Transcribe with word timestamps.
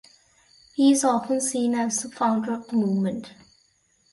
He 0.73 0.91
is 0.91 1.03
often 1.03 1.39
seen 1.41 1.75
as 1.75 2.01
the 2.01 2.09
founder 2.09 2.53
of 2.55 2.69
the 2.69 2.75
movement. 2.75 3.33